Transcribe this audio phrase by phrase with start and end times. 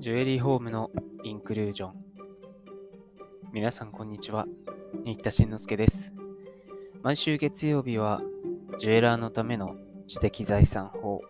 [0.00, 0.90] ジュエリーホームの
[1.24, 1.92] インクルージョン。
[3.52, 4.46] 皆さん、こんにちは。
[5.04, 6.14] 新田慎之介です。
[7.02, 8.22] 毎週月曜日は、
[8.78, 9.76] ジュエラーのための
[10.06, 11.20] 知的財産法。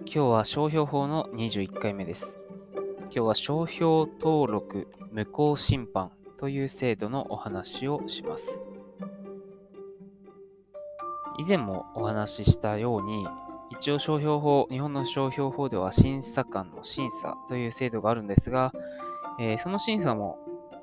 [0.00, 2.40] 今日は商標法の21回目です。
[3.02, 8.60] 今日は商標登録無効審判という制度のお話をします。
[11.38, 13.28] 以前もお話ししたように、
[13.70, 18.72] 一応商標法、日本の商標法では審査官の審査という制度があるんですが、
[19.38, 20.38] えー、その審査も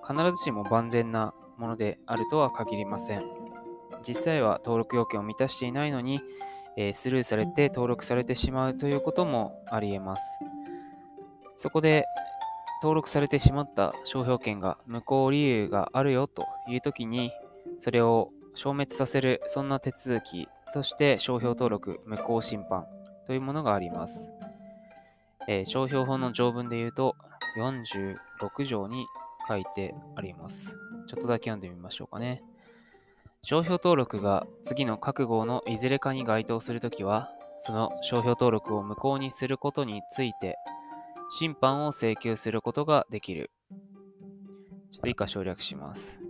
[0.08, 3.24] 必ずしも万全なものであるとは限りません。
[4.06, 6.22] 実際は登録要件を満たしていないのに、
[6.76, 10.40] えー、スルーされて登録されてしまうということもあり得ます。
[11.56, 12.06] そこで
[12.82, 17.32] 登録されてしまった商標権が無効理由があるよという時に、
[17.80, 22.86] それを消滅させる、そんな手続きとして商標登録無効審判
[23.28, 24.32] というものがあります。
[25.48, 27.16] えー、商標法の条文で言うと
[27.58, 29.06] 46条に
[29.48, 30.76] 書いてあります。
[31.08, 32.42] ちょっとだけ読んでみましょうかね。
[33.44, 40.56] 商標登録が次の各号のいずれかに該当するときは、その商標登録を無効にすることについて、
[41.30, 43.52] 審判を請求することができる。
[44.92, 46.23] ちょっと以下省略します。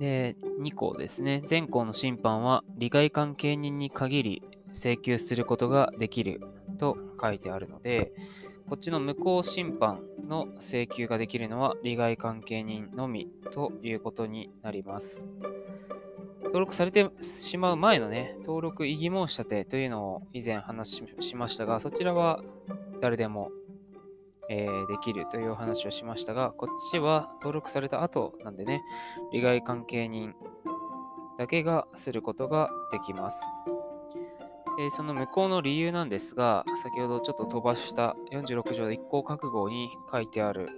[0.00, 1.42] で、2項ですね。
[1.48, 6.40] 前項の審判は利害関係人に限り請求することができる
[6.78, 8.10] と書いてあるので、
[8.66, 15.28] こっちの無効審判の請求ができるのは利害関係人のみということになります。
[16.44, 22.42] 登録されてしまう前のね、登録異議申し立てというのを以前話しましたが、そちらは
[23.02, 23.50] 誰でも
[24.52, 28.82] えー、できるというお話をしましたが、こっちは登録された後なんでね、
[29.32, 30.34] 利害関係人
[31.38, 33.40] だけがすることができます。
[34.80, 40.68] えー、その無効の理由なんですが、先ほどちょっと飛ばした46条で一項覚悟に書いてある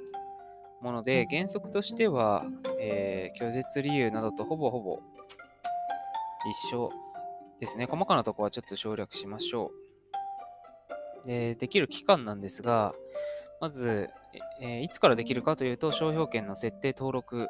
[0.83, 2.45] もので、原則としては、
[2.79, 5.01] えー、拒絶理由などとほぼほぼ
[6.69, 6.91] 一緒
[7.59, 7.87] ですね。
[7.87, 9.71] 細かなところはちょっと省略しましょ
[11.25, 11.27] う。
[11.27, 12.93] でできる期間なんですが、
[13.63, 14.11] まず、
[14.61, 17.47] えー、いつからできるかというと、商標権の設定登録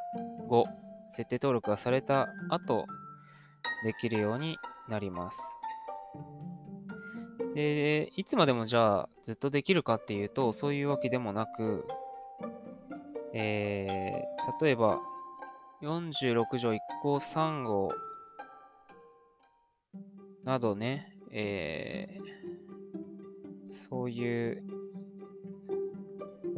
[0.46, 0.66] 後、
[1.08, 2.84] 設定登録がされた後、
[3.82, 4.58] できるように
[4.90, 5.40] なります。
[7.54, 11.86] で、いつまでもじゃあずっとできるかっていうと、そういうわけでもなく、
[13.32, 15.00] えー、例えば、
[15.80, 17.90] 46条1項3号
[20.44, 24.81] などね、えー、そういう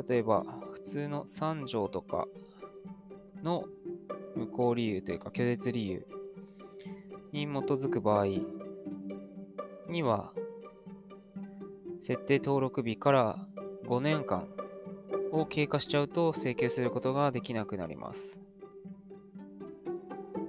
[0.08, 2.26] 例えば、普通の3条とか
[3.42, 3.64] の
[4.34, 6.06] 無効理由というか拒絶理由
[7.32, 8.26] に基づく場合
[9.88, 10.32] には、
[12.00, 13.36] 設定登録日から
[13.86, 14.48] 5年間
[15.32, 18.40] を経過しちゃうと請求することができなくなります。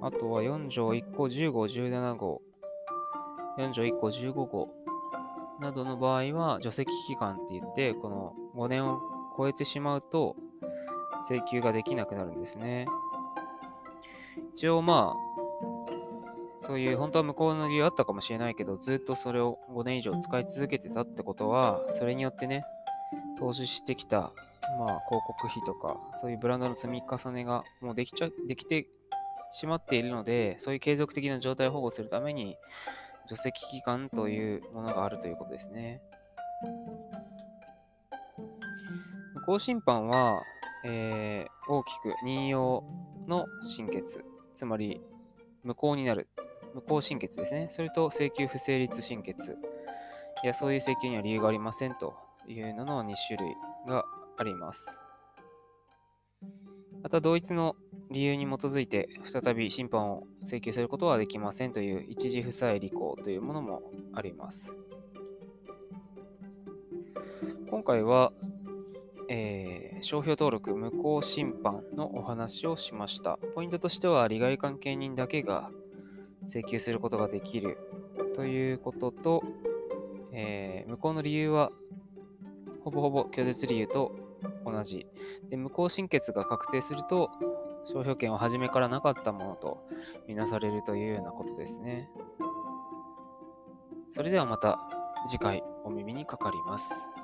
[0.00, 1.50] あとは4条1項15、
[1.90, 2.42] 17号、
[3.58, 4.68] 4条1項15号
[5.60, 9.00] などの場合は除籍期間って言って、この5年を
[9.36, 10.36] 超えてしまうと
[11.28, 12.86] 請求ができなくなるんですね。
[14.54, 15.26] 一応まあ、
[16.60, 22.64] そういう本当は向こうの理由あったかもしれないけど、ずっとそれを5年以上使い続けてたってことは、それによってね、
[23.38, 24.32] 投資してきた、
[24.78, 28.88] まあ、広告費とか、そういうブランドの積み重ねがもうできちゃ、できて
[29.52, 32.56] しまっているので、そういう継続的な状態を保護するために、
[33.28, 36.00] 除籍期間というものがあるということですね。
[39.46, 40.42] 行審判は、
[40.84, 42.82] えー、大きく任用
[43.28, 44.24] の審決、
[44.54, 45.00] つまり
[45.62, 46.28] 無効になる、
[46.74, 47.68] 無効審決ですね。
[47.70, 49.56] それと請求不成立審決。
[50.42, 52.14] いや、そういう請求には理由がありませんと
[52.48, 53.54] いうのの2種類
[53.86, 54.04] が
[54.36, 55.00] あります。
[57.04, 57.76] また同一の
[58.10, 63.82] 理由に基づいて再び審判を請求することはできませんという一時不再履行というものも
[64.12, 64.76] あります。
[67.70, 68.32] 今回は
[69.28, 73.38] えー、商標登録無効審判のお話をしました。
[73.54, 75.70] ポイントとしては、利害関係人だけが
[76.44, 77.78] 請求することができる
[78.34, 79.42] ということと、
[80.32, 81.70] えー、無効の理由は、
[82.84, 84.14] ほぼほぼ拒絶理由と
[84.64, 85.06] 同じ。
[85.48, 87.30] で無効審決が確定すると、
[87.84, 89.86] 商標権は初めからなかったものと
[90.26, 92.08] みなされるというようなことですね。
[94.12, 94.78] それではまた
[95.28, 97.15] 次回お耳にかかります。